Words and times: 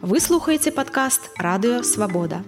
Вы 0.00 0.20
слухаеце 0.20 0.70
падкаст 0.72 1.30
радыё 1.38 1.82
свабода. 1.82 2.40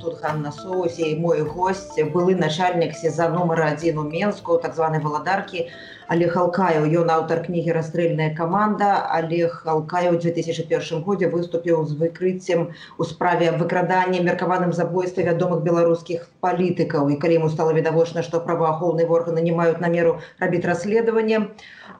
Тут 0.00 0.20
Ганна 0.22 0.52
Соусе 0.52 1.10
і 1.10 1.18
мой 1.18 1.42
гость 1.42 1.98
былы 2.14 2.34
начальнік 2.38 2.94
сеза 2.94 3.28
нумара 3.28 3.72
адзін 3.74 3.98
у 3.98 4.04
Менску, 4.04 4.58
так 4.58 4.74
званай 4.74 5.00
валадаркі 5.00 5.70
Олег 6.08 6.36
Алкаев. 6.40 6.86
Ён 6.88 7.10
аўтар 7.12 7.42
кнігі 7.44 7.72
расстрэльная 7.76 8.34
каманда. 8.34 9.04
Олег 9.12 9.62
Алкаев 9.66 10.14
у 10.14 10.18
2001 10.18 11.02
годзе 11.02 11.28
выступіў 11.28 11.84
з 11.84 11.98
выкрыццем 12.00 12.72
у 12.98 13.04
справе 13.04 13.50
аб 13.50 13.60
выкраданні 13.60 14.20
меркаваным 14.24 14.72
забойстве 14.72 15.24
вядомых 15.28 15.60
беларускіх 15.66 16.30
палітыкаў. 16.40 17.12
І 17.12 17.16
калі 17.20 17.34
яму 17.42 17.50
стала 17.50 17.76
відавочна, 17.76 18.22
што 18.22 18.40
праваахоўныя 18.40 19.04
органы 19.08 19.44
не 19.44 19.52
маюць 19.52 19.84
намеру 19.84 20.20
рабіць 20.40 20.64
расследаванне, 20.64 21.50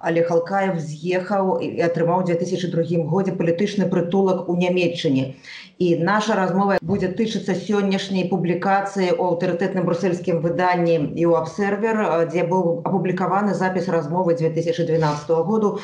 Олег 0.03 0.31
Алкаев 0.31 0.79
з'ехаў 0.79 1.59
і 1.65 1.69
атрымаў 1.87 2.23
у 2.23 2.27
2002 2.29 3.05
годзе 3.13 3.35
палітычны 3.39 3.89
прытулак 3.91 4.49
у 4.49 4.57
нямметчыне. 4.57 5.35
І 5.79 5.89
наша 6.03 6.35
размова 6.35 6.79
будзе 6.83 7.09
тычыцца 7.19 7.55
сённяшняй 7.55 8.29
публікацыі 8.31 9.15
ў 9.15 9.23
аўтарытэтным 9.31 9.87
брусельскім 9.89 10.43
выданні 10.43 10.97
і 11.15 11.25
ў 11.27 11.33
абсервер, 11.43 12.05
дзе 12.31 12.47
быў 12.51 12.83
апублікаваны 12.83 13.55
запіс 13.55 13.89
размовы 13.89 14.39
2012 14.39 15.31
году 15.51 15.79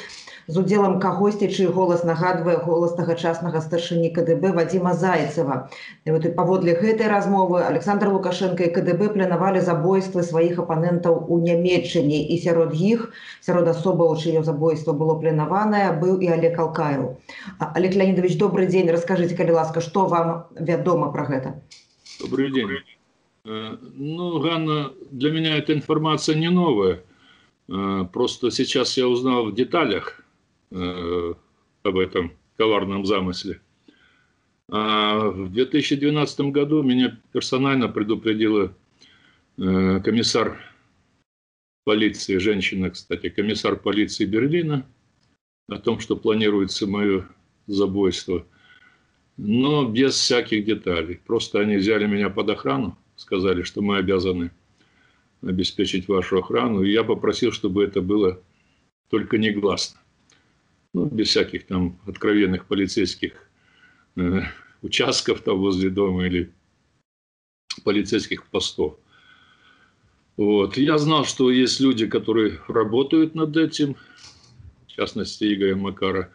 з 0.46 0.56
удзелам 0.60 1.00
кагосьці 1.00 1.48
чый 1.48 1.66
голас 1.72 2.04
нагадвае 2.04 2.56
голас 2.64 2.92
тагачаснага 2.98 3.60
старшыні 3.64 4.10
КДБ 4.16 4.52
Вадзіма 4.52 4.92
Зайцева. 4.94 5.70
І 6.04 6.10
вот 6.10 6.28
паводле 6.36 6.74
гэтай 6.76 7.08
размовы 7.08 7.64
Александр 7.64 8.12
Лукашенко 8.12 8.64
і 8.64 8.72
КДБ 8.74 9.08
планавалі 9.16 9.64
забойствы 9.64 10.22
сваіх 10.22 10.60
апанентаў 10.60 11.16
у 11.28 11.40
нямметчыне 11.40 12.20
і 12.28 12.38
сярод 12.44 12.76
іх 12.76 13.08
сярод 13.40 13.68
асобаў 13.72 14.07
чыё 14.08 14.42
забойство 14.42 14.92
было 14.92 15.18
планаванае 15.20 15.92
быў 16.00 16.20
і 16.20 16.28
Олег 16.32 16.58
Алкаев. 16.58 17.18
Олег 17.58 17.94
Леонидович 17.94 18.38
добрый 18.38 18.66
дзень 18.66 18.90
расскажите 18.90 19.36
калі 19.36 19.52
ласка 19.52 19.80
што 19.80 20.06
вам 20.06 20.46
вядома 20.56 21.12
про 21.12 21.24
гэта 21.24 21.60
Добрый 22.20 22.50
день. 22.50 22.68
Э, 23.44 23.76
ну, 23.94 24.40
Ганна, 24.40 24.92
для 25.10 25.30
меня 25.30 25.58
эта 25.58 25.74
информация 25.74 26.36
не 26.36 26.48
новая. 26.48 27.00
Э, 27.68 28.04
просто 28.12 28.50
сейчас 28.50 28.96
я 28.96 29.08
узнал 29.08 29.46
в 29.46 29.54
деталях 29.54 30.24
э, 30.70 31.34
об 31.82 31.96
этом 31.98 32.32
коварном 32.56 33.04
замысле. 33.04 33.60
А 34.70 35.28
в 35.28 35.52
2012 35.52 36.40
году 36.52 36.82
меня 36.82 37.18
персонально 37.32 37.88
предупредила 37.88 38.72
э, 39.58 40.00
комиссар 40.00 40.58
полиции, 41.89 42.37
женщина, 42.37 42.91
кстати, 42.91 43.29
комиссар 43.29 43.75
полиции 43.75 44.23
Берлина, 44.23 44.85
о 45.67 45.79
том, 45.79 45.99
что 45.99 46.15
планируется 46.15 46.85
мое 46.85 47.27
забойство, 47.65 48.45
но 49.37 49.89
без 49.89 50.13
всяких 50.13 50.65
деталей. 50.65 51.19
Просто 51.25 51.61
они 51.61 51.77
взяли 51.77 52.05
меня 52.05 52.29
под 52.29 52.51
охрану, 52.51 52.95
сказали, 53.15 53.63
что 53.63 53.81
мы 53.81 53.97
обязаны 53.97 54.51
обеспечить 55.41 56.07
вашу 56.07 56.37
охрану. 56.37 56.83
И 56.83 56.91
я 56.91 57.03
попросил, 57.03 57.51
чтобы 57.51 57.83
это 57.83 58.01
было 58.01 58.39
только 59.09 59.39
негласно. 59.39 59.99
Ну, 60.93 61.05
без 61.05 61.29
всяких 61.29 61.65
там 61.65 61.97
откровенных 62.05 62.67
полицейских 62.67 63.49
э, 64.15 64.41
участков 64.83 65.41
там 65.41 65.57
возле 65.57 65.89
дома 65.89 66.27
или 66.27 66.51
полицейских 67.83 68.45
постов. 68.45 68.99
Вот. 70.39 70.77
Я 70.77 70.97
знал, 70.97 71.25
что 71.25 71.51
есть 71.51 71.81
люди, 71.81 72.07
которые 72.07 72.61
работают 72.69 73.35
над 73.35 73.57
этим, 73.57 73.97
в 74.87 74.91
частности, 74.93 75.53
Игоря 75.53 75.75
Макара. 75.75 76.31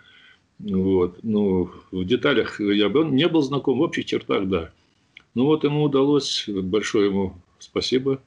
Вот. 0.58 1.20
Ну, 1.22 1.70
в 1.90 2.04
деталях 2.04 2.60
я 2.60 2.90
не 2.90 3.28
был 3.28 3.40
знаком, 3.40 3.78
в 3.78 3.80
общих 3.80 4.04
чертах, 4.04 4.46
да. 4.46 4.70
Ну 5.32 5.46
вот 5.46 5.64
ему 5.64 5.84
удалось, 5.84 6.44
большое 6.46 7.06
ему 7.06 7.40
спасибо, 7.58 8.22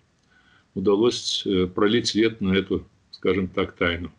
удалось 0.74 1.46
э, 1.46 1.68
пролить 1.68 2.08
свет 2.08 2.42
на 2.42 2.54
эту, 2.54 2.84
скажем 3.12 3.48
так, 3.48 3.76
тайну. 3.76 4.12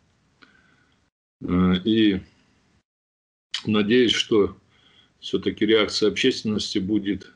Э, 1.41 1.73
и 1.83 2.21
надеюсь, 3.65 4.13
что 4.13 4.55
все-таки 5.19 5.65
реакция 5.65 6.07
общественности 6.07 6.79
будет 6.79 7.33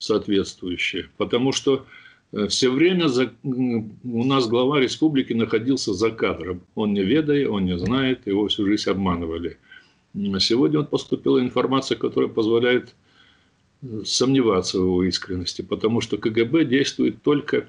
соответствующая. 0.00 1.08
Потому 1.16 1.52
что 1.52 1.86
все 2.48 2.70
время 2.70 3.08
за, 3.08 3.32
у 3.42 4.24
нас 4.24 4.48
глава 4.48 4.80
республики 4.80 5.32
находился 5.32 5.92
за 5.92 6.10
кадром. 6.10 6.62
Он 6.74 6.94
не 6.94 7.02
ведая, 7.02 7.48
он 7.48 7.66
не 7.66 7.78
знает, 7.78 8.26
его 8.26 8.48
всю 8.48 8.66
жизнь 8.66 8.88
обманывали. 8.88 9.58
Сегодня 10.40 10.80
вот 10.80 10.90
поступила 10.90 11.40
информация, 11.40 11.96
которая 11.96 12.30
позволяет 12.30 12.94
сомневаться 14.04 14.78
в 14.78 14.82
его 14.82 15.04
искренности, 15.04 15.62
потому 15.62 16.00
что 16.00 16.16
КГБ 16.16 16.64
действует 16.64 17.22
только 17.22 17.68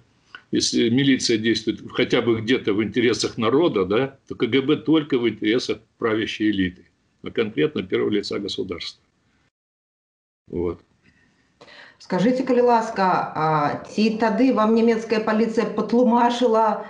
если 0.54 0.88
милиция 0.90 1.40
действует 1.40 1.82
хотя 1.94 2.22
бы 2.22 2.40
где-то 2.40 2.74
в 2.74 2.84
интересах 2.84 3.40
народа, 3.40 3.86
да, 3.86 4.20
то 4.28 4.36
КГБ 4.36 4.78
только 4.78 5.18
в 5.18 5.28
интересах 5.28 5.80
правящей 5.98 6.52
элиты, 6.52 6.86
а 7.24 7.32
конкретно 7.32 7.82
первого 7.82 8.12
лица 8.12 8.38
государства. 8.38 9.04
Вот. 10.48 10.80
Скажите, 12.03 12.45
калі 12.47 12.71
ласка, 12.71 13.07
а, 13.35 13.47
ці 13.91 14.19
тады 14.23 14.55
вам 14.55 14.75
нямецкая 14.75 15.19
паліцыя 15.21 15.67
патлумачыла 15.75 16.87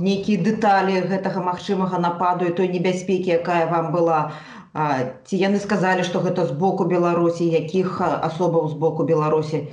нейкія 0.00 0.42
дэталі 0.42 1.06
гэтага 1.12 1.44
магчымага 1.44 2.00
нападу 2.00 2.48
і 2.48 2.54
той 2.56 2.68
небяспекі, 2.72 3.36
якая 3.36 3.66
вам 3.70 3.92
была. 3.92 4.32
А, 4.72 5.16
ці 5.24 5.36
яны 5.36 5.60
сказалі, 5.60 6.04
што 6.04 6.20
гэта 6.20 6.46
з 6.46 6.52
боку 6.52 6.84
Беларусі, 6.84 7.44
якіх 7.44 8.00
асобаў 8.00 8.68
з 8.68 8.74
боку 8.74 9.04
Беларусі? 9.04 9.68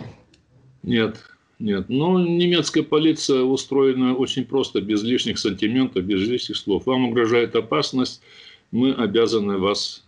Нет, 0.83 1.19
нет, 1.59 1.89
ну 1.89 2.19
немецкая 2.19 2.83
полиция 2.83 3.41
устроена 3.43 4.15
очень 4.15 4.45
просто, 4.45 4.81
без 4.81 5.03
лишних 5.03 5.39
сантиментов, 5.39 6.03
без 6.03 6.21
лишних 6.27 6.57
слов. 6.57 6.85
Вам 6.85 7.05
угрожает 7.05 7.55
опасность, 7.55 8.21
мы 8.71 8.93
обязаны 8.93 9.57
вас 9.57 10.03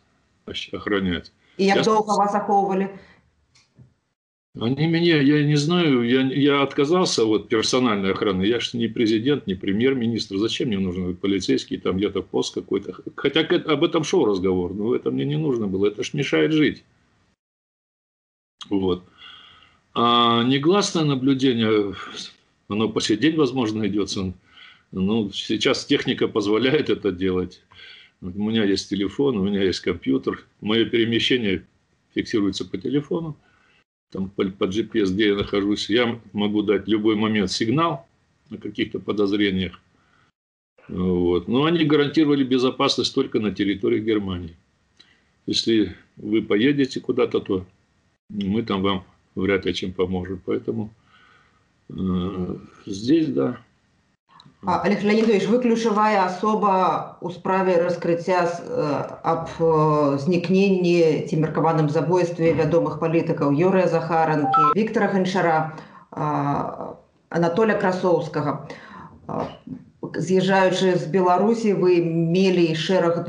охранять. 0.72 1.32
И 1.58 1.66
як 1.66 1.84
долго 1.84 2.12
вас 2.16 2.36
оховывали? 2.36 2.90
Они 4.59 4.89
меня, 4.89 5.21
я 5.21 5.45
не 5.45 5.55
знаю, 5.55 6.03
я, 6.03 6.23
я 6.23 6.63
отказался 6.63 7.25
от 7.25 7.49
персональной 7.49 8.11
охраны. 8.11 8.43
Я 8.43 8.59
же 8.59 8.77
не 8.77 8.89
президент, 8.89 9.47
не 9.47 9.55
премьер-министр. 9.55 10.39
Зачем 10.39 10.69
мне 10.69 10.79
нужен 10.79 11.17
полицейский, 11.17 11.79
там 11.79 11.99
где-то 11.99 12.23
пост 12.23 12.55
какой-то. 12.55 12.97
Хотя 13.15 13.41
об 13.43 13.85
этом 13.85 14.03
шел 14.03 14.27
разговор, 14.27 14.75
но 14.75 14.95
это 14.95 15.13
мне 15.13 15.25
не 15.25 15.37
нужно 15.37 15.69
было. 15.69 15.87
Это 15.87 16.03
ж 16.03 16.15
мешает 16.15 16.51
жить. 16.53 16.83
Вот. 18.69 19.05
А 19.95 20.43
негласное 20.43 21.05
наблюдение, 21.05 21.95
оно 22.67 22.89
по 22.89 23.01
сей 23.01 23.17
день, 23.17 23.37
возможно, 23.37 23.87
идется. 23.87 24.33
Ну, 24.91 25.31
сейчас 25.31 25.85
техника 25.85 26.27
позволяет 26.27 26.91
это 26.91 27.13
делать. 27.13 27.63
У 28.21 28.27
меня 28.27 28.65
есть 28.65 28.91
телефон, 28.91 29.37
у 29.39 29.45
меня 29.45 29.63
есть 29.63 29.81
компьютер. 29.81 30.45
Мое 30.61 30.87
перемещение 30.87 31.65
фиксируется 32.15 32.65
по 32.65 32.79
телефону. 32.79 33.37
Там 34.11 34.29
по, 34.29 34.45
по 34.45 34.65
GPS, 34.65 35.13
где 35.13 35.29
я 35.29 35.37
нахожусь. 35.37 35.89
Я 35.89 36.21
могу 36.33 36.63
дать 36.63 36.87
в 36.87 36.89
любой 36.89 37.15
момент 37.15 37.51
сигнал 37.51 38.07
на 38.51 38.59
каких-то 38.59 38.99
подозрениях. 38.99 39.81
Вот. 40.89 41.47
Но 41.47 41.65
они 41.65 41.85
гарантировали 41.85 42.43
безопасность 42.43 43.15
только 43.15 43.39
на 43.39 43.55
территории 43.55 44.01
Германии. 44.01 44.57
Если 45.47 45.97
вы 46.17 46.43
поедете 46.43 47.01
куда-то, 47.01 47.41
то 47.41 47.67
мы 48.29 48.63
там 48.63 48.83
вам 48.83 49.05
вряд 49.37 49.65
ли 49.65 49.75
чем 49.75 49.93
поможет. 49.93 50.41
Поэтому 50.45 50.93
э, 51.89 52.57
здесь, 52.87 53.29
да. 53.29 53.61
Олег 54.63 55.03
Леонидович, 55.03 55.49
вы 55.49 55.59
ключевая 55.63 56.23
особа 56.27 57.17
у 57.23 57.31
справе 57.31 57.81
раскрыцця 57.81 58.45
э, 58.45 59.05
аб 59.23 59.49
э, 59.59 60.19
знікненні 60.21 61.25
ці 61.25 61.37
меркаваным 61.41 61.89
забойстве 61.89 62.53
вядомых 62.53 63.01
палітыкаў 63.01 63.57
Юрыя 63.57 63.89
Захаранкі, 63.89 64.77
Віктора 64.77 65.09
Ганчара, 65.09 65.73
э, 66.13 66.21
Анатоля 67.31 67.73
Красоўскага. 67.81 68.69
З'язджаючы 70.05 70.93
з 71.01 71.09
Беларусі, 71.09 71.73
вы 71.81 72.05
мелі 72.05 72.77
шэраг 72.77 73.25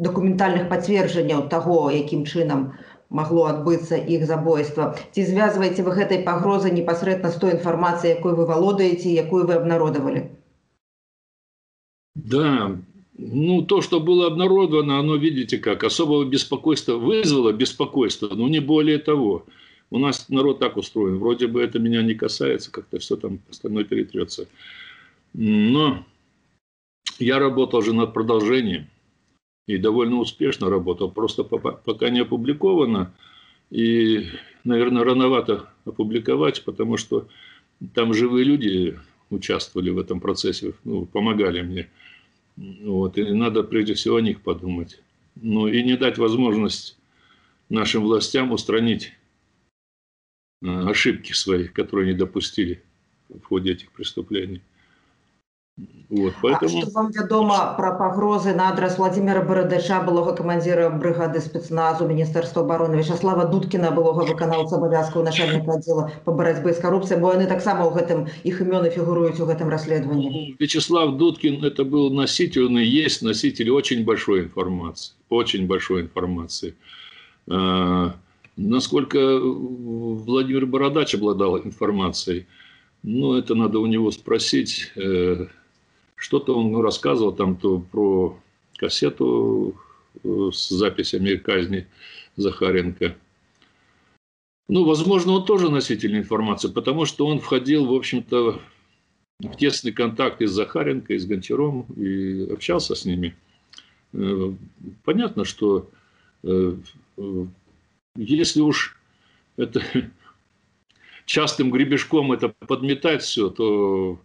дакументальных 0.00 0.72
пацверджанняў 0.72 1.52
таго, 1.52 1.92
якім 1.92 2.24
чынам 2.24 2.72
могло 3.10 3.52
адбыцца 3.52 4.00
іх 4.00 4.24
забойства 4.24 4.94
ці 5.12 5.28
звязваеце 5.28 5.82
вы 5.82 5.92
гэтай 5.98 6.24
пагрозы 6.24 6.70
непасрэдна 6.70 7.28
з 7.28 7.42
той 7.42 7.50
інфармацыяй 7.58 8.16
якой 8.16 8.38
вы 8.38 8.46
валодаеце 8.46 9.10
якую 9.10 9.46
вы 9.50 9.58
обнародовали 9.58 10.29
да 12.30 12.78
ну 13.18 13.62
то 13.62 13.82
что 13.82 14.00
было 14.00 14.26
обнародовано 14.26 14.98
оно 14.98 15.16
видите 15.16 15.58
как 15.58 15.84
особого 15.84 16.24
беспокойства 16.24 16.96
вызвало 16.96 17.52
беспокойство 17.52 18.28
но 18.34 18.48
не 18.48 18.60
более 18.60 18.98
того 18.98 19.46
у 19.90 19.98
нас 19.98 20.28
народ 20.28 20.58
так 20.58 20.76
устроен 20.76 21.18
вроде 21.18 21.46
бы 21.46 21.60
это 21.60 21.78
меня 21.78 22.02
не 22.02 22.14
касается 22.14 22.70
как-то 22.70 22.98
все 22.98 23.16
там 23.16 23.40
остальное 23.50 23.84
перетрется 23.84 24.48
но 25.34 26.04
я 27.18 27.38
работал 27.38 27.82
же 27.82 27.92
над 27.92 28.14
продолжением 28.14 28.86
и 29.66 29.76
довольно 29.76 30.16
успешно 30.16 30.68
работал. 30.70 31.10
Просто 31.10 31.44
пока 31.44 32.10
не 32.10 32.20
опубликовано. 32.20 33.12
И, 33.70 34.26
наверное, 34.64 35.04
рановато 35.04 35.70
опубликовать, 35.84 36.64
потому 36.64 36.96
что 36.96 37.28
там 37.94 38.14
живые 38.14 38.44
люди 38.44 38.98
участвовали 39.30 39.90
в 39.90 39.98
этом 39.98 40.18
процессе, 40.18 40.72
ну, 40.82 41.06
помогали 41.06 41.60
мне. 41.62 41.88
Вот, 42.60 43.16
и 43.16 43.32
надо 43.32 43.62
прежде 43.62 43.94
всего 43.94 44.16
о 44.16 44.20
них 44.20 44.42
подумать. 44.42 45.00
Ну 45.34 45.66
и 45.66 45.82
не 45.82 45.96
дать 45.96 46.18
возможность 46.18 46.98
нашим 47.70 48.02
властям 48.02 48.52
устранить 48.52 49.14
э, 50.62 50.68
ошибки 50.68 51.32
свои, 51.32 51.68
которые 51.68 52.10
они 52.10 52.18
допустили 52.18 52.82
в 53.30 53.42
ходе 53.44 53.72
этих 53.72 53.90
преступлений. 53.92 54.60
Вот, 56.09 56.33
поэтому... 56.41 56.77
А 56.77 56.81
что 56.81 56.91
вам 56.91 57.11
вядома 57.11 57.73
про 57.75 57.95
пагрозы 57.97 58.53
на 58.53 58.69
адрес 58.69 58.97
Владимира 58.97 59.41
Барадача, 59.41 59.99
былога 60.05 60.31
камандзіра 60.37 60.89
бригады 60.89 61.41
спецназу 61.41 62.07
Міністэрства 62.07 62.61
обороны 62.61 62.95
Вячаслава 62.95 63.43
Дудкіна, 63.49 63.89
былога 63.91 64.23
выканаўца 64.23 64.77
абавязкаў 64.77 65.25
начальника 65.25 65.75
отдела 65.75 66.11
по 66.23 66.31
барацьбе 66.31 66.71
з 66.71 66.79
карупцыяй, 66.79 67.19
бо 67.19 67.33
яны 67.33 67.49
таксама 67.49 67.89
ў 67.89 67.97
гэтым 67.97 68.19
іх 68.45 68.61
імёны 68.61 68.93
фігуруюць 68.93 69.41
у 69.41 69.49
гэтым 69.49 69.67
расследаванні. 69.67 70.29
Ну, 70.29 70.55
Вячеслав 70.59 71.17
Дудкин 71.17 71.65
это 71.65 71.83
был 71.83 72.13
носитель, 72.13 72.71
он 72.71 72.77
и 72.77 72.85
есть 72.85 73.21
носитель 73.21 73.71
очень 73.71 74.05
большой 74.05 74.45
информации, 74.45 75.13
очень 75.29 75.67
большой 75.67 76.03
информации. 76.03 76.75
А, 77.49 78.13
насколько 78.55 79.39
Владимир 79.41 80.67
Бородач 80.67 81.15
обладал 81.15 81.57
информацией, 81.57 82.45
ну, 83.03 83.35
это 83.35 83.55
надо 83.55 83.79
у 83.79 83.87
него 83.87 84.11
спросить. 84.11 84.93
что-то 86.20 86.54
он 86.54 86.76
рассказывал 86.82 87.32
там 87.32 87.56
то 87.56 87.78
про 87.78 88.38
кассету 88.76 89.74
э, 90.22 90.50
с 90.52 90.68
записями 90.68 91.36
казни 91.36 91.86
Захаренко. 92.36 93.16
Ну, 94.68 94.84
возможно, 94.84 95.32
он 95.32 95.46
тоже 95.46 95.70
носитель 95.70 96.18
информации, 96.18 96.68
потому 96.68 97.06
что 97.06 97.26
он 97.26 97.40
входил, 97.40 97.86
в 97.86 97.94
общем-то, 97.94 98.60
в 99.38 99.56
тесный 99.56 99.92
контакт 99.92 100.42
и 100.42 100.46
с 100.46 100.50
Захаренко, 100.50 101.14
и 101.14 101.18
с 101.18 101.24
Гончаром, 101.24 101.86
и 101.96 102.52
общался 102.52 102.94
с 102.94 103.06
ними. 103.06 103.34
Э, 104.12 104.52
понятно, 105.04 105.46
что 105.46 105.88
э, 106.42 106.74
если 108.14 108.60
уж 108.60 108.94
это 109.56 109.82
частым 111.24 111.70
гребешком 111.70 112.32
это 112.32 112.50
подметать 112.50 113.22
все, 113.22 113.48
то 113.48 114.20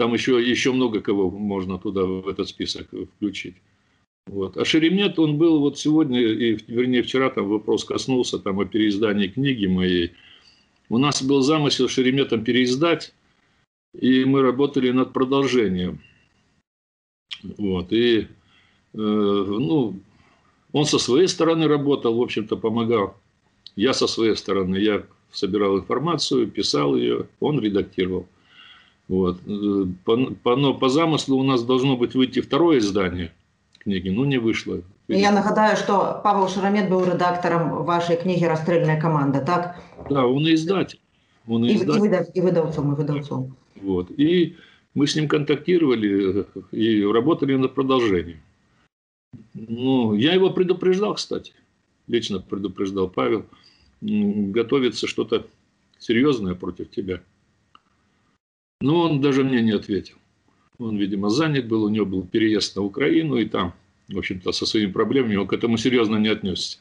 там 0.00 0.14
еще, 0.14 0.40
еще 0.42 0.72
много 0.72 1.02
кого 1.02 1.30
можно 1.30 1.78
туда, 1.78 2.06
в 2.06 2.26
этот 2.26 2.48
список 2.48 2.88
включить. 3.16 3.56
Вот. 4.26 4.56
А 4.56 4.64
Шеремет, 4.64 5.18
он 5.18 5.36
был 5.36 5.60
вот 5.60 5.78
сегодня, 5.78 6.22
и, 6.22 6.56
вернее, 6.68 7.02
вчера 7.02 7.28
там 7.28 7.50
вопрос 7.50 7.84
коснулся 7.84 8.38
там 8.38 8.60
о 8.60 8.64
переиздании 8.64 9.28
книги 9.28 9.66
моей. 9.66 10.12
У 10.88 10.96
нас 10.96 11.22
был 11.22 11.42
замысел 11.42 11.86
Шереметом 11.86 12.44
переиздать, 12.44 13.12
и 13.92 14.24
мы 14.24 14.40
работали 14.40 14.90
над 14.90 15.12
продолжением. 15.12 16.00
Вот. 17.58 17.92
И, 17.92 18.20
э, 18.20 18.26
ну, 18.94 20.00
он 20.72 20.86
со 20.86 20.98
своей 20.98 21.28
стороны 21.28 21.68
работал, 21.68 22.16
в 22.16 22.22
общем-то, 22.22 22.56
помогал. 22.56 23.18
Я 23.76 23.92
со 23.92 24.06
своей 24.06 24.34
стороны, 24.36 24.76
я 24.76 25.04
собирал 25.30 25.78
информацию, 25.78 26.50
писал 26.50 26.96
ее, 26.96 27.28
он 27.38 27.60
редактировал. 27.60 28.26
Вот. 29.10 29.40
Э, 29.44 29.86
по, 30.04 30.16
по, 30.44 30.54
но 30.54 30.72
по 30.72 30.88
замыслу 30.88 31.36
у 31.36 31.42
нас 31.42 31.64
должно 31.64 31.96
быть 31.96 32.14
выйти 32.14 32.40
второе 32.40 32.78
издание 32.78 33.32
книги, 33.80 34.08
но 34.08 34.24
не 34.24 34.38
вышло. 34.38 34.82
Я 35.08 35.32
нагадаю, 35.32 35.76
что 35.76 36.20
Павел 36.22 36.48
Шарамет 36.48 36.88
был 36.88 37.04
редактором 37.04 37.84
вашей 37.84 38.16
книги 38.16 38.44
«Расстрельная 38.44 39.00
команда», 39.00 39.40
так? 39.40 39.82
Да, 40.08 40.26
он 40.26 40.46
и 40.46 40.54
издатель. 40.54 41.00
Он 41.48 41.64
и, 41.64 41.74
издатель. 41.74 41.98
и, 41.98 42.00
выдав, 42.02 42.26
и 42.34 42.40
выдавцом, 42.40 42.92
и 42.92 42.96
выдавцом. 42.96 43.56
Вот. 43.82 44.12
И 44.12 44.56
мы 44.94 45.08
с 45.08 45.16
ним 45.16 45.26
контактировали 45.26 46.46
и 46.70 47.04
работали 47.04 47.56
над 47.56 47.74
продолжением. 47.74 48.40
Ну, 49.54 50.14
я 50.14 50.34
его 50.34 50.50
предупреждал, 50.50 51.14
кстати. 51.14 51.52
Лично 52.06 52.38
предупреждал 52.38 53.08
Павел. 53.08 53.44
Готовится 54.00 55.08
что-то 55.08 55.48
серьезное 55.98 56.54
против 56.54 56.90
тебя. 56.90 57.22
Но 58.80 59.02
он 59.02 59.20
даже 59.20 59.44
мне 59.44 59.60
не 59.60 59.72
ответил. 59.72 60.16
Он, 60.78 60.96
видимо, 60.96 61.28
занят 61.28 61.68
был, 61.68 61.84
у 61.84 61.88
него 61.90 62.06
был 62.06 62.26
переезд 62.26 62.76
на 62.76 62.82
Украину, 62.82 63.36
и 63.36 63.44
там, 63.44 63.74
в 64.08 64.18
общем-то, 64.18 64.52
со 64.52 64.64
своими 64.64 64.90
проблемами 64.90 65.36
он 65.36 65.46
к 65.46 65.52
этому 65.52 65.76
серьезно 65.76 66.16
не 66.16 66.28
отнесся. 66.28 66.78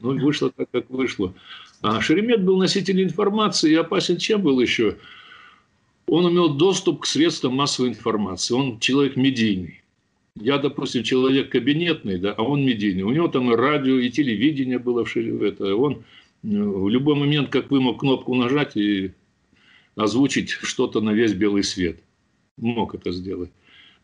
Ну, 0.00 0.18
вышло 0.18 0.50
так, 0.50 0.68
как 0.70 0.90
вышло. 0.90 1.32
А 1.80 2.00
Шеремет 2.00 2.42
был 2.42 2.58
носителем 2.58 3.04
информации 3.04 3.72
и 3.72 3.76
опасен 3.76 4.18
чем 4.18 4.42
был 4.42 4.60
еще? 4.60 4.98
Он 6.06 6.30
имел 6.30 6.54
доступ 6.54 7.02
к 7.02 7.06
средствам 7.06 7.54
массовой 7.54 7.90
информации. 7.90 8.54
Он 8.54 8.80
человек 8.80 9.16
медийный. 9.16 9.82
Я, 10.36 10.58
допустим, 10.58 11.04
человек 11.04 11.50
кабинетный, 11.50 12.18
да, 12.18 12.32
а 12.32 12.42
он 12.42 12.66
медийный. 12.66 13.04
У 13.04 13.12
него 13.12 13.28
там 13.28 13.52
и 13.52 13.56
радио, 13.56 13.98
и 13.98 14.10
телевидение 14.10 14.78
было 14.80 15.04
в 15.04 15.08
Шеремете. 15.08 15.64
Он 15.72 16.04
в 16.44 16.88
любой 16.88 17.14
момент, 17.14 17.48
как 17.48 17.70
вы 17.70 17.80
мог 17.80 18.00
кнопку 18.00 18.34
нажать 18.34 18.76
и 18.76 19.12
озвучить 19.96 20.50
что-то 20.50 21.00
на 21.00 21.10
весь 21.10 21.32
белый 21.32 21.64
свет. 21.64 22.00
Мог 22.58 22.94
это 22.94 23.12
сделать. 23.12 23.50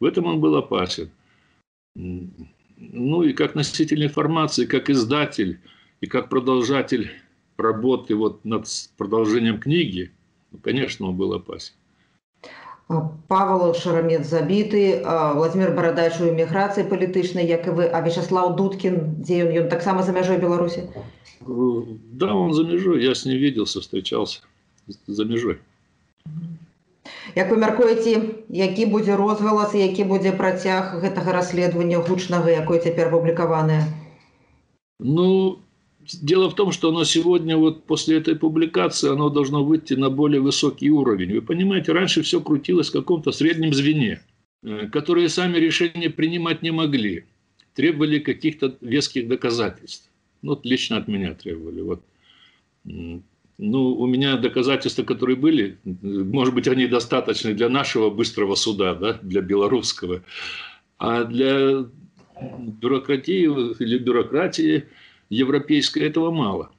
В 0.00 0.04
этом 0.04 0.24
он 0.24 0.40
был 0.40 0.56
опасен. 0.56 1.10
Ну 1.94 3.22
и 3.22 3.34
как 3.34 3.54
носитель 3.54 4.04
информации, 4.04 4.64
как 4.64 4.88
издатель 4.88 5.60
и 6.00 6.06
как 6.06 6.30
продолжатель 6.30 7.10
работы 7.58 8.14
вот 8.14 8.42
над 8.44 8.66
продолжением 8.96 9.60
книги, 9.60 10.10
ну, 10.50 10.58
конечно, 10.58 11.08
он 11.08 11.16
был 11.16 11.34
опасен. 11.34 11.74
Павел 12.89 13.73
Шарамет 13.73 14.25
забіты 14.25 15.01
Владимир 15.33 15.73
барадач 15.73 16.21
у 16.21 16.29
эміграцыі 16.29 16.85
палітычнай 16.85 17.47
як 17.49 17.65
і 17.65 17.73
вы 17.73 17.89
а 17.89 18.01
Вячаслав 18.05 18.55
Дудкін 18.55 19.25
дзе 19.25 19.41
ён 19.45 19.65
ён 19.65 19.69
таксама 19.69 20.03
за 20.05 20.13
мяжой 20.13 20.37
Беларусі 20.37 20.85
да 21.41 22.33
он 22.33 22.53
за 22.53 22.63
мяжой 22.63 23.01
я 23.01 23.15
с 23.15 23.25
ним 23.25 23.41
виделся 23.41 23.79
встречался 23.79 24.41
за 25.07 25.25
мяжой 25.25 25.57
Як 27.35 27.49
вы 27.49 27.57
мяркуеце 27.57 28.21
які 28.49 28.85
будзе 28.85 29.17
розгалас 29.17 29.73
які 29.73 30.03
будзе 30.03 30.31
працяг 30.31 31.01
гэтага 31.01 31.33
расследавання 31.33 32.05
гучнага 32.05 32.53
якое 32.53 32.79
цяпер 32.79 33.09
публікаванае 33.09 33.81
Ну 34.99 35.57
Дело 36.14 36.50
в 36.50 36.54
том, 36.54 36.72
что 36.72 36.88
оно 36.88 37.04
сегодня, 37.04 37.56
вот 37.56 37.84
после 37.84 38.16
этой 38.18 38.36
публикации, 38.36 39.10
оно 39.10 39.28
должно 39.28 39.64
выйти 39.64 39.94
на 39.94 40.10
более 40.10 40.40
высокий 40.40 40.90
уровень. 40.90 41.34
Вы 41.34 41.42
понимаете, 41.42 41.92
раньше 41.92 42.22
все 42.22 42.40
крутилось 42.40 42.88
в 42.88 42.92
каком-то 42.92 43.32
среднем 43.32 43.72
звене, 43.72 44.22
э, 44.62 44.88
которые 44.88 45.28
сами 45.28 45.58
решения 45.58 46.10
принимать 46.10 46.62
не 46.62 46.70
могли. 46.70 47.24
Требовали 47.74 48.18
каких-то 48.18 48.76
веских 48.80 49.28
доказательств. 49.28 50.10
Ну, 50.42 50.50
вот 50.50 50.64
лично 50.64 50.96
от 50.96 51.08
меня 51.08 51.34
требовали. 51.34 51.80
Вот. 51.82 52.02
Ну, 52.84 53.92
у 53.92 54.06
меня 54.06 54.36
доказательства, 54.36 55.02
которые 55.02 55.36
были, 55.36 55.78
может 55.84 56.54
быть, 56.54 56.66
они 56.66 56.86
достаточны 56.86 57.52
для 57.52 57.68
нашего 57.68 58.08
быстрого 58.10 58.54
суда, 58.54 58.94
да, 58.94 59.18
для 59.22 59.42
белорусского. 59.42 60.22
А 60.98 61.24
для 61.24 61.84
бюрократии 62.40 63.44
или 63.82 63.98
бюрократии– 63.98 64.84
европейской 65.30 66.00
этого 66.00 66.30
мало. 66.30 66.70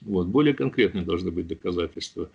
Вот, 0.00 0.28
более 0.28 0.54
конкретные 0.54 1.04
должны 1.04 1.30
быть 1.30 1.46
доказательства. 1.46 2.30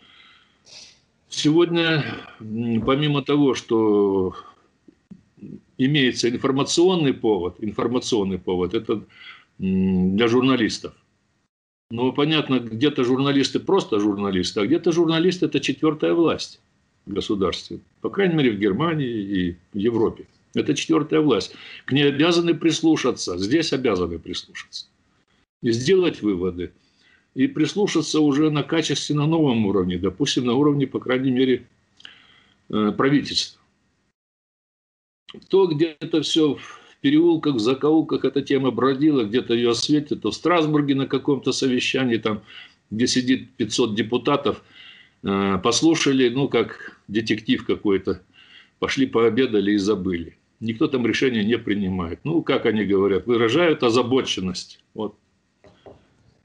Сегодня, 1.30 2.06
помимо 2.40 3.24
того, 3.24 3.56
что 3.56 4.36
имеется 5.78 6.30
информационный 6.30 7.14
повод, 7.14 7.56
информационный 7.60 8.38
повод, 8.38 8.74
это 8.74 9.04
для 9.58 10.28
журналистов. 10.28 10.94
Ну, 11.90 12.12
понятно, 12.12 12.60
где-то 12.60 13.04
журналисты 13.04 13.60
просто 13.60 14.00
журналисты, 14.00 14.62
а 14.62 14.66
где-то 14.66 14.92
журналисты– 14.92 15.46
это 15.48 15.60
четвертая 15.60 16.14
власть 16.14 16.60
в 17.06 17.14
государстве. 17.14 17.80
По 18.02 18.10
крайней 18.10 18.36
мере, 18.36 18.52
в 18.52 18.60
Германии 18.60 19.10
и 19.10 19.58
в 19.74 19.78
Европе. 19.78 20.26
Это 20.54 20.74
четвертая 20.74 21.22
власть. 21.22 21.54
К 21.86 21.94
ней 21.94 22.08
обязаны 22.08 22.54
прислушаться. 22.56 23.38
Здесь 23.38 23.72
обязаны 23.72 24.20
прислушаться 24.20 24.88
и 25.62 25.72
сделать 25.72 26.22
выводы, 26.22 26.72
и 27.34 27.48
прислушаться 27.48 28.20
уже 28.20 28.50
на 28.50 28.64
качественно 28.64 29.26
новом 29.26 29.66
уровне, 29.66 29.98
допустим, 29.98 30.46
на 30.46 30.54
уровне, 30.54 30.88
по 30.88 31.00
крайней 31.00 31.32
мере, 31.32 31.68
э, 32.70 32.92
правительства. 32.92 33.62
То 35.50 35.68
где-то 35.68 36.22
все 36.22 36.56
в 36.56 36.98
переулках, 37.02 37.56
в 37.56 37.60
закоулках 37.60 38.26
эта 38.26 38.42
тема 38.42 38.72
бродила, 38.72 39.24
где-то 39.24 39.54
ее 39.54 39.72
осветят, 39.72 40.22
то 40.22 40.32
в 40.32 40.36
Страсбурге 40.36 40.96
на 40.96 41.06
каком-то 41.06 41.52
совещании, 41.52 42.18
там, 42.18 42.42
где 42.90 43.08
сидит 43.08 43.52
500 43.56 43.96
депутатов, 43.96 44.64
э, 45.24 45.60
послушали, 45.64 46.30
ну, 46.30 46.48
как 46.48 47.00
детектив 47.08 47.66
какой-то, 47.66 48.22
пошли 48.80 49.06
пообедали 49.06 49.74
и 49.74 49.78
забыли. 49.78 50.38
никто 50.60 50.88
там 50.88 51.06
решения 51.06 51.44
не 51.44 51.60
принимает. 51.60 52.22
Ну, 52.24 52.42
как 52.42 52.66
они 52.66 52.84
говорят, 52.84 53.28
выражают 53.28 53.84
озабоченность. 53.84 54.80
Вот. 54.96 55.16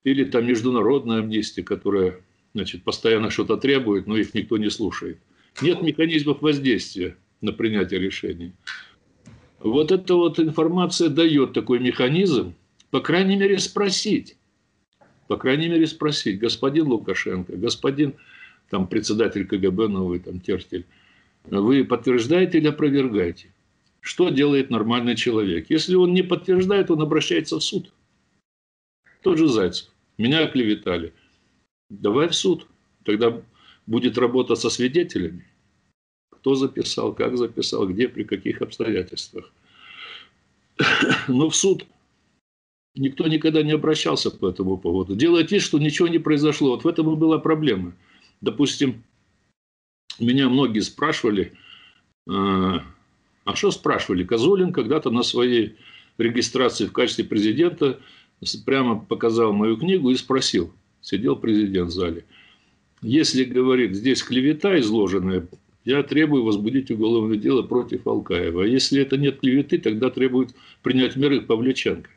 Или 0.05 0.25
там 0.25 0.47
международная 0.47 1.19
амнистия, 1.19 1.63
которая 1.63 2.21
значит, 2.55 2.83
постоянно 2.83 3.31
что-то 3.31 3.57
требует, 3.57 4.07
но 4.07 4.17
их 4.17 4.35
никто 4.35 4.59
не 4.59 4.71
слушает. 4.71 5.19
Нет 5.61 5.83
механизмов 5.83 6.43
воздействия 6.43 7.17
на 7.41 7.53
принятие 7.53 8.01
решений. 8.01 8.53
Вот 9.61 9.93
эта 9.93 10.15
вот 10.15 10.41
информация 10.41 11.09
дает 11.09 11.53
такой 11.53 11.79
механизм, 11.79 12.55
по 12.91 13.01
крайней 13.01 13.37
мере, 13.37 13.59
спросить. 13.59 14.37
По 15.29 15.37
крайней 15.37 15.69
мере, 15.69 15.87
спросить, 15.87 16.39
господин 16.39 16.89
Лукашенко, 16.89 17.57
господин 17.57 18.15
там, 18.71 18.87
председатель 18.87 19.47
КГБ 19.47 19.89
новый, 19.89 20.19
там, 20.19 20.41
Тертель, 20.41 20.85
вы 21.45 21.85
подтверждаете 21.85 22.59
или 22.59 22.69
опровергаете? 22.69 23.53
Что 24.01 24.31
делает 24.31 24.71
нормальный 24.71 25.15
человек? 25.15 25.71
Если 25.71 25.95
он 25.95 26.13
не 26.13 26.23
подтверждает, 26.23 26.91
он 26.91 27.03
обращается 27.03 27.59
в 27.59 27.63
суд. 27.63 27.93
Тот 29.23 29.39
же 29.39 29.47
Зайцев. 29.47 29.92
Меня 30.19 30.45
оклеветали. 30.45 31.13
Давай 31.91 32.29
в 32.29 32.35
суд. 32.35 32.67
Тогда 33.05 33.43
будет 33.87 34.19
работа 34.19 34.55
со 34.55 34.71
свидетелями. 34.71 35.47
Кто 36.31 36.55
записал, 36.55 37.15
как 37.15 37.37
записал, 37.37 37.87
где, 37.87 38.09
при 38.09 38.25
каких 38.25 38.63
обстоятельствах. 38.63 39.53
Но 41.29 41.51
в 41.51 41.57
суд 41.57 41.85
никто 42.95 43.27
никогда 43.27 43.63
не 43.63 43.73
обращался 43.73 44.31
по 44.31 44.49
этому 44.49 44.77
поводу. 44.77 45.15
Делать 45.17 45.51
вид, 45.51 45.63
что 45.63 45.79
ничего 45.79 46.09
не 46.09 46.19
произошло. 46.19 46.71
Вот 46.71 46.85
в 46.85 46.89
этом 46.89 47.13
и 47.13 47.17
была 47.17 47.39
проблема. 47.39 47.95
Допустим, 48.41 49.03
меня 50.19 50.49
многие 50.49 50.81
спрашивали, 50.81 51.53
а, 52.29 52.85
а 53.45 53.55
что 53.55 53.71
спрашивали? 53.71 54.25
Козулин 54.25 54.73
когда-то 54.73 55.11
на 55.11 55.23
своей 55.23 55.77
регистрации 56.19 56.87
в 56.87 56.93
качестве 56.93 57.25
президента 57.25 58.01
прямо 58.65 58.99
показал 58.99 59.53
мою 59.53 59.77
книгу 59.77 60.11
и 60.11 60.17
спросил, 60.17 60.73
сидел 61.01 61.37
президент 61.37 61.91
в 61.91 61.95
зале, 61.95 62.25
если, 63.03 63.45
говорит, 63.45 63.95
здесь 63.97 64.23
клевета 64.23 64.79
изложенная, 64.79 65.49
я 65.85 66.03
требую 66.05 66.45
возбудить 66.45 66.91
уголовное 66.91 67.37
дело 67.37 67.63
против 67.63 68.07
Алкаева. 68.07 68.63
А 68.63 68.67
если 68.67 69.03
это 69.03 69.17
нет 69.17 69.41
клеветы, 69.41 69.79
тогда 69.79 70.11
требуют 70.11 70.55
принять 70.83 71.17
меры 71.17 71.41
Павлюченко. 71.41 72.09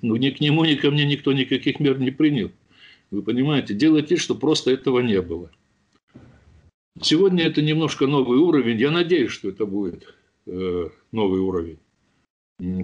Ну, 0.00 0.16
ни 0.16 0.30
к 0.30 0.40
нему, 0.40 0.64
ни 0.64 0.74
ко 0.76 0.90
мне 0.90 1.04
никто 1.04 1.32
никаких 1.32 1.80
мер 1.80 1.98
не 1.98 2.10
принял. 2.10 2.50
Вы 3.10 3.22
понимаете, 3.22 3.74
делать 3.74 4.10
вид, 4.10 4.20
что 4.20 4.34
просто 4.34 4.70
этого 4.70 5.00
не 5.00 5.20
было. 5.20 5.50
Сегодня 7.00 7.44
это 7.44 7.60
немножко 7.60 8.06
новый 8.06 8.38
уровень. 8.38 8.78
Я 8.78 8.90
надеюсь, 8.90 9.32
что 9.32 9.50
это 9.50 9.66
будет 9.66 10.14
э, 10.46 10.88
новый 11.10 11.40
уровень. 11.40 11.78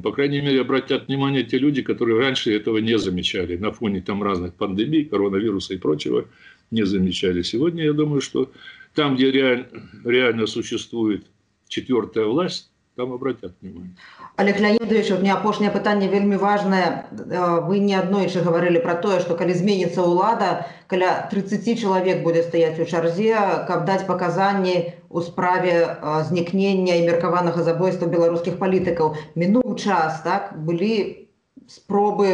По 0.02 0.10
крайней 0.10 0.40
мере, 0.40 0.60
обратят 0.60 1.06
внимание 1.06 1.44
те 1.44 1.58
люди, 1.58 1.82
которые 1.82 2.18
раньше 2.18 2.52
этого 2.52 2.78
не 2.78 2.98
замечали. 2.98 3.56
На 3.56 3.70
фоне 3.70 4.00
там 4.00 4.22
разных 4.22 4.54
пандемий, 4.54 5.04
коронавируса 5.04 5.74
и 5.74 5.78
прочего 5.78 6.26
не 6.72 6.84
замечали. 6.84 7.42
Сегодня 7.42 7.84
я 7.84 7.92
думаю, 7.92 8.20
что 8.20 8.50
там, 8.94 9.14
где 9.14 9.30
реаль, 9.30 9.68
реально 10.04 10.46
существует 10.46 11.26
четвертая 11.68 12.24
власть, 12.24 12.70
там 12.97 13.11
обратят 13.11 13.53
внимание. 13.61 13.95
Олег 14.35 14.59
Леонидович, 14.59 15.11
у 15.11 15.17
меня 15.17 15.33
апошняе 15.33 15.71
пытанне 15.71 16.07
вельмі 16.07 16.37
важное. 16.37 17.07
Э, 17.11 17.59
вы 17.61 17.79
не 17.79 17.95
аднойчы 17.95 18.41
говорили 18.41 18.77
про 18.77 18.95
то, 18.95 19.19
что 19.19 19.35
калі 19.35 19.53
зменится 19.53 20.03
улада, 20.03 20.67
каля 20.87 21.27
30 21.31 21.79
человек 21.79 22.23
будет 22.23 22.45
стоять 22.45 22.79
у 22.79 22.85
чарзе, 22.85 23.65
каб 23.67 23.85
даць 23.85 24.03
паказанні 24.03 24.93
у 25.09 25.21
справе 25.21 25.97
знікнення 26.29 26.93
і 26.93 27.05
меркаванага 27.05 27.63
забойства 27.63 28.07
беларускіх 28.07 28.59
палітыкаў. 28.59 29.15
Мінуў 29.35 29.75
час 29.75 30.21
так 30.21 30.53
былі 30.57 31.23
спробы 31.67 32.29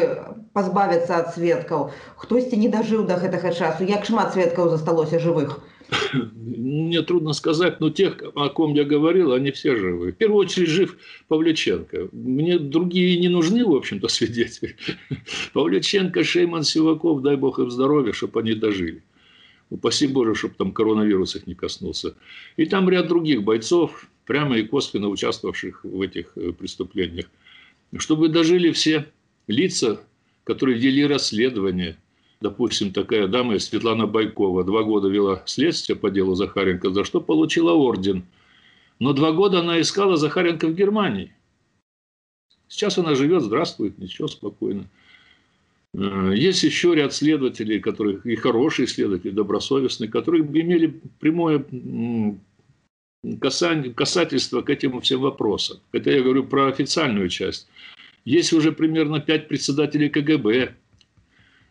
пазбавіцца 0.54 1.24
ад 1.24 1.34
сведкаў. 1.36 1.92
Хтосьці 2.16 2.58
не 2.58 2.68
дажыў 2.68 3.06
да 3.08 3.16
гэтага 3.16 3.54
часу, 3.54 3.84
як 3.84 4.06
шмат 4.06 4.34
сведкаў 4.34 4.70
засталося 4.70 5.20
жывых. 5.20 5.60
мне 6.13 7.03
трудно 7.03 7.33
сказать, 7.33 7.81
но 7.81 7.91
тех, 7.91 8.23
о 8.35 8.49
ком 8.49 8.75
я 8.75 8.85
говорил, 8.85 9.33
они 9.33 9.51
все 9.51 9.77
живы. 9.77 10.13
В 10.13 10.17
первую 10.17 10.47
очередь 10.47 10.69
жив 10.69 10.97
Павлюченко. 11.29 12.09
Мне 12.13 12.59
другие 12.59 13.19
не 13.19 13.29
нужны, 13.29 13.65
в 13.65 13.75
общем-то, 13.75 14.09
свидетели. 14.09 14.77
Павлюченко, 15.53 16.25
Шейман, 16.25 16.63
Сиваков, 16.65 17.23
дай 17.23 17.37
бог 17.37 17.59
им 17.59 17.71
здоровья, 17.71 18.13
чтобы 18.13 18.41
они 18.41 18.55
дожили. 18.55 19.03
Упаси 19.71 20.07
Боже, 20.07 20.35
чтобы 20.35 20.55
там 20.55 20.73
коронавирус 20.73 21.37
их 21.37 21.47
не 21.47 21.55
коснулся. 21.55 22.15
И 22.57 22.67
там 22.67 22.89
ряд 22.89 23.09
других 23.09 23.43
бойцов, 23.43 24.09
прямо 24.27 24.59
и 24.59 24.63
косвенно 24.63 25.09
участвовавших 25.09 25.85
в 25.85 26.01
этих 26.01 26.33
э, 26.37 26.53
преступлениях. 26.53 27.27
Чтобы 27.97 28.29
дожили 28.29 28.71
все 28.73 29.07
лица, 29.49 30.01
которые 30.45 30.79
вели 30.79 31.07
расследование– 31.07 31.97
допустим, 32.41 32.93
такая 32.93 33.27
дама 33.29 33.59
Светлана 33.59 34.07
Байкова, 34.07 34.65
два 34.65 34.83
года 34.83 35.09
вела 35.09 35.43
следствие 35.47 35.97
по 35.97 36.11
делу 36.11 36.35
Захаренко, 36.35 36.91
за 36.91 37.05
что 37.05 37.21
получила 37.21 37.73
орден. 37.73 38.25
Но 38.99 39.13
два 39.13 39.33
года 39.33 39.61
она 39.61 39.81
искала 39.81 40.17
Захаренко 40.17 40.69
в 40.69 40.75
Германии. 40.75 41.35
Сейчас 42.69 42.99
она 42.99 43.15
живет, 43.15 43.43
здравствует, 43.43 43.99
ничего, 43.99 44.29
спокойно. 44.29 44.89
Э, 45.95 46.33
есть 46.35 46.63
еще 46.63 46.95
ряд 46.95 47.13
следователей, 47.13 47.81
которые, 47.81 48.21
и 48.25 48.37
хорошие 48.37 48.87
следователи, 48.87 49.31
добросовестные, 49.31 50.11
которые 50.11 50.43
имели 50.43 51.01
прямое 51.21 51.65
касательство 53.41 54.63
к 54.63 54.71
этим 54.71 55.01
всем 55.01 55.21
вопросам. 55.21 55.79
Это 55.93 56.11
я 56.11 56.23
говорю 56.23 56.45
про 56.45 56.67
официальную 56.67 57.29
часть. 57.29 57.69
Есть 58.25 58.53
уже 58.53 58.73
примерно 58.73 59.21
пять 59.21 59.49
председателей 59.49 60.09
КГБ, 60.09 60.75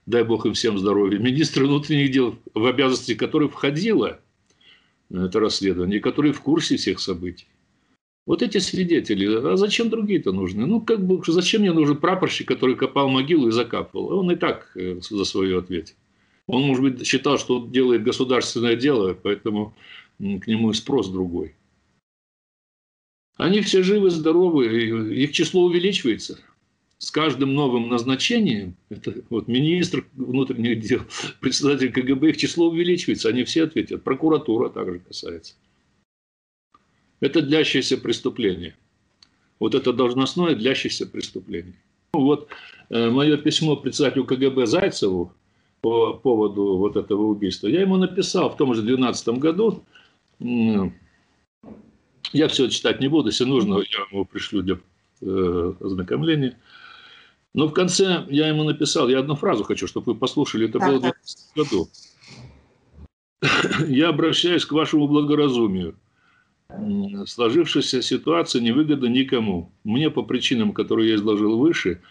дай 0.05 0.23
бог 0.23 0.45
им 0.45 0.53
всем 0.53 0.77
здоровья, 0.77 1.19
министра 1.19 1.65
внутренних 1.65 2.11
дел, 2.11 2.35
в 2.53 2.65
обязанности 2.65 3.15
которой 3.15 3.49
входило 3.49 4.19
это 5.09 5.39
расследование, 5.39 5.99
которые 5.99 6.33
в 6.33 6.41
курсе 6.41 6.77
всех 6.77 6.99
событий. 6.99 7.47
Вот 8.25 8.41
эти 8.41 8.57
свидетели, 8.59 9.25
а 9.25 9.57
зачем 9.57 9.89
другие-то 9.89 10.31
нужны? 10.31 10.65
Ну, 10.65 10.79
как 10.79 11.05
бы, 11.05 11.21
зачем 11.27 11.61
мне 11.61 11.73
нужен 11.73 11.97
прапорщик, 11.97 12.47
который 12.47 12.75
копал 12.75 13.09
могилу 13.09 13.49
и 13.49 13.51
закапывал? 13.51 14.17
Он 14.17 14.31
и 14.31 14.35
так 14.35 14.71
э, 14.75 14.99
за 15.01 15.25
свое 15.25 15.59
ответит. 15.59 15.95
Он, 16.47 16.63
может 16.63 16.83
быть, 16.83 17.05
считал, 17.05 17.37
что 17.37 17.59
он 17.59 17.71
делает 17.71 18.03
государственное 18.03 18.77
дело, 18.77 19.13
поэтому 19.13 19.73
к 20.19 20.47
нему 20.47 20.71
и 20.71 20.73
спрос 20.73 21.09
другой. 21.09 21.55
Они 23.35 23.59
все 23.61 23.83
живы, 23.83 24.09
здоровы, 24.09 24.67
их 25.15 25.33
число 25.33 25.63
увеличивается 25.63 26.39
с 27.03 27.11
каждым 27.11 27.53
новым 27.53 27.89
назначением, 27.89 28.77
это 28.89 29.13
вот 29.29 29.49
министр 29.49 30.05
внутренних 30.13 30.79
дел, 30.79 31.01
председатель 31.41 31.91
КГБ, 31.91 32.29
их 32.29 32.37
число 32.37 32.69
увеличивается, 32.69 33.27
они 33.27 33.43
все 33.43 33.65
ответят. 33.65 34.05
Прокуратура 34.05 34.69
также 34.69 34.99
касается. 34.99 35.55
Это 37.19 37.41
длящееся 37.41 37.97
преступление. 37.97 38.77
Вот 39.59 39.75
это 39.75 39.91
должностное 39.91 40.55
длящееся 40.55 41.05
преступление. 41.05 41.75
Ну, 42.13 42.21
вот 42.21 42.47
э, 42.89 43.09
мое 43.09 43.35
письмо 43.35 43.75
председателю 43.75 44.23
КГБ 44.23 44.65
Зайцеву 44.65 45.33
по 45.81 46.13
поводу 46.13 46.77
вот 46.77 46.95
этого 46.95 47.23
убийства, 47.23 47.67
я 47.67 47.81
ему 47.81 47.97
написал 47.97 48.49
в 48.49 48.55
том 48.55 48.73
же 48.73 48.81
2012 48.81 49.27
году, 49.39 49.83
я 52.31 52.47
все 52.47 52.69
читать 52.69 53.01
не 53.01 53.09
буду, 53.09 53.27
если 53.27 53.43
нужно, 53.43 53.73
я 53.79 54.05
ему 54.09 54.23
пришлю 54.23 54.61
для 54.61 54.79
э, 55.19 55.73
ознакомления. 55.81 56.57
Но 57.53 57.67
в 57.67 57.73
конце 57.73 58.25
я 58.29 58.47
ему 58.47 58.63
написал, 58.63 59.09
я 59.09 59.19
одну 59.19 59.35
фразу 59.35 59.63
хочу, 59.63 59.87
чтобы 59.87 60.13
вы 60.13 60.19
послушали, 60.19 60.67
это 60.67 60.79
было 60.79 60.97
в 60.97 61.01
2012 61.01 61.55
году. 61.55 61.87
Я 63.87 64.09
обращаюсь 64.09 64.65
к 64.65 64.71
вашему 64.71 65.07
благоразумию. 65.07 65.95
Сложившаяся 67.27 68.01
ситуация 68.01 68.61
невыгодна 68.61 69.07
никому. 69.07 69.69
Мне 69.83 70.09
по 70.09 70.23
причинам, 70.23 70.71
которые 70.71 71.09
я 71.09 71.15
изложил 71.15 71.57
выше, 71.57 72.01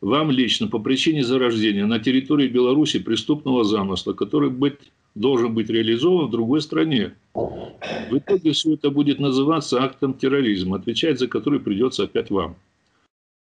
вам 0.00 0.30
лично 0.30 0.66
по 0.66 0.80
причине 0.80 1.22
зарождения 1.22 1.86
на 1.86 1.98
территории 1.98 2.48
Беларуси 2.48 2.98
преступного 2.98 3.64
замысла, 3.64 4.12
который 4.12 4.50
быть, 4.50 4.92
должен 5.14 5.54
быть 5.54 5.70
реализован 5.70 6.26
в 6.26 6.30
другой 6.30 6.60
стране. 6.60 7.14
В 7.32 8.18
итоге 8.18 8.52
все 8.52 8.74
это 8.74 8.90
будет 8.90 9.20
называться 9.20 9.82
актом 9.82 10.14
терроризма, 10.14 10.76
отвечать 10.76 11.18
за 11.18 11.28
который 11.28 11.60
придется 11.60 12.02
опять 12.02 12.30
вам. 12.30 12.56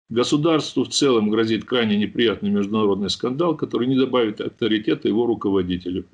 Государству 0.09 0.85
в 0.85 0.89
целом 0.89 1.29
грозит 1.29 1.65
крайне 1.65 1.97
неприятный 1.97 2.49
международный 2.49 3.09
скандал, 3.09 3.57
который 3.57 3.87
не 3.87 3.97
добавит 3.97 4.39
авторитета 4.39 5.09
его 5.09 5.25
руководителю. 5.25 6.05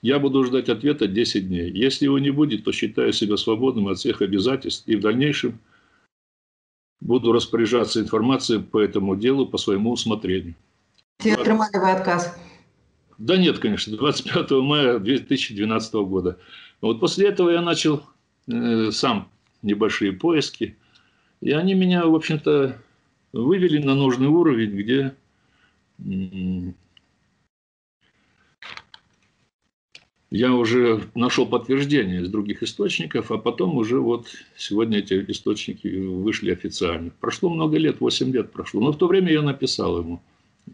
Я 0.00 0.18
буду 0.18 0.44
ждать 0.44 0.70
ответа 0.70 1.06
10 1.06 1.48
дней. 1.48 1.70
Если 1.70 2.06
его 2.06 2.18
не 2.18 2.30
будет, 2.30 2.64
то 2.64 2.72
считаю 2.72 3.12
себя 3.12 3.36
свободным 3.36 3.88
от 3.88 3.98
всех 3.98 4.22
обязательств 4.22 4.88
и 4.88 4.96
в 4.96 5.00
дальнейшем 5.00 5.58
буду 7.00 7.32
распоряжаться 7.32 8.00
информацией 8.00 8.60
по 8.62 8.78
этому 8.78 9.16
делу 9.16 9.46
по 9.46 9.58
своему 9.58 9.92
усмотрению. 9.92 10.54
Все 11.18 11.34
отримали 11.34 11.76
вы 11.76 11.90
отказ? 11.90 12.38
Да 13.18 13.36
нет, 13.36 13.58
конечно, 13.58 13.96
25 13.96 14.50
мая 14.62 14.98
2012 14.98 15.94
года. 15.94 16.38
Вот 16.80 17.00
после 17.00 17.28
этого 17.28 17.50
я 17.50 17.62
начал 17.62 18.02
э, 18.46 18.90
сам 18.92 19.28
небольшие 19.62 20.12
поиски. 20.12 20.76
И 21.40 21.50
они 21.52 21.74
меня, 21.74 22.06
в 22.06 22.14
общем-то, 22.14 22.78
вывели 23.42 23.78
на 23.78 23.94
нужный 23.94 24.28
уровень, 24.28 24.76
где 24.76 25.14
я 30.30 30.52
уже 30.52 31.02
нашел 31.14 31.46
подтверждение 31.46 32.22
из 32.22 32.28
других 32.28 32.62
источников, 32.62 33.30
а 33.30 33.38
потом 33.38 33.76
уже 33.76 34.00
вот 34.00 34.26
сегодня 34.56 34.98
эти 34.98 35.24
источники 35.28 35.86
вышли 35.86 36.50
официально. 36.50 37.10
Прошло 37.20 37.48
много 37.48 37.78
лет, 37.78 38.00
8 38.00 38.32
лет 38.32 38.52
прошло. 38.52 38.80
Но 38.80 38.92
в 38.92 38.98
то 38.98 39.06
время 39.06 39.32
я 39.32 39.42
написал 39.42 40.00
ему. 40.00 40.20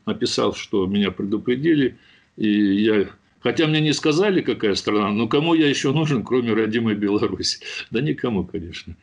Написал, 0.07 0.55
что 0.55 0.87
меня 0.87 1.11
предупредили, 1.11 1.99
и 2.37 2.49
я... 2.49 3.11
Хотя 3.41 3.67
мне 3.67 3.81
не 3.81 3.93
сказали, 3.93 4.41
какая 4.41 4.75
страна, 4.75 5.11
но 5.11 5.29
кому 5.29 5.55
я 5.55 5.69
еще 5.69 5.93
нужен, 5.93 6.25
кроме 6.25 6.55
родимой 6.55 6.95
Беларуси? 6.95 7.59
Да 7.91 8.01
никому, 8.01 8.45
конечно. 8.45 8.97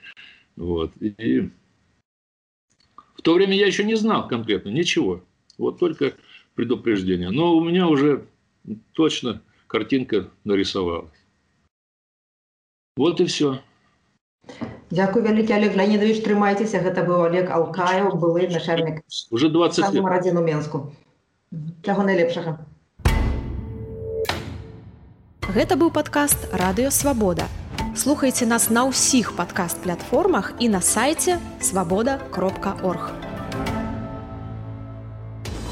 Вот. 0.55 0.91
И 0.99 1.49
в 3.18 3.22
то 3.22 3.34
время 3.34 3.54
я 3.56 3.66
еще 3.66 3.84
не 3.84 3.94
знал 3.94 4.28
конкретно 4.28 4.70
ничего. 4.70 5.20
Вот 5.58 5.78
только 5.78 6.14
предупреждение. 6.54 7.30
Но 7.30 7.56
у 7.56 7.64
меня 7.64 7.88
уже 7.88 8.24
точно 8.92 9.40
картинка 9.66 10.28
нарисовалась. 10.44 11.10
Вот 12.96 13.20
и 13.20 13.24
все. 13.24 13.60
Дякую 14.90 15.24
вялікі 15.24 15.52
Олег 15.52 15.76
Леонидович 15.76 16.20
трымайцеся 16.22 16.78
гэта 16.84 17.02
быў 17.02 17.24
Олег 17.26 17.50
Алкаев 17.50 18.14
былы 18.20 18.46
начальнік 18.46 19.00
уже 19.30 19.48
20 19.48 19.94
лет. 19.94 20.04
адзін 20.04 20.36
у 20.36 20.42
Менску 20.44 20.92
Чаго 21.82 22.04
найлепшага 22.04 22.58
Гэта 25.48 25.76
быў 25.80 25.90
падкаст 25.90 26.52
радыё 26.52 26.90
свабода 26.90 27.48
слухайце 27.98 28.46
нас 28.46 28.70
на 28.70 28.84
ўсіх 28.90 29.36
падкаст 29.38 29.82
платформах 29.82 30.52
і 30.58 30.68
на 30.68 30.80
сайце 30.80 31.38
свабода 31.60 32.18
кропка 32.30 32.76
орг 32.82 33.10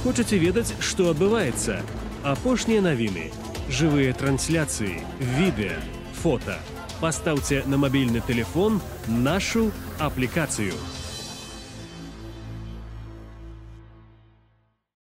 Хочаце 0.03 0.39
ведаць 0.39 0.75
што 0.83 1.11
адбываецца 1.15 1.83
апошнія 2.23 2.83
навіны 2.83 3.31
живые 3.73 4.13
трансляции, 4.13 5.01
видео, 5.19 5.79
фото. 6.13 6.59
Поставьте 7.01 7.63
на 7.67 7.79
мобильный 7.79 8.21
телефон 8.21 8.81
нашу 9.09 9.73
аппликацию – 9.99 10.96